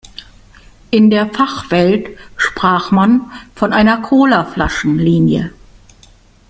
[0.89, 5.53] In der Fachwelt sprach man von einer "Colaflaschen-Linie".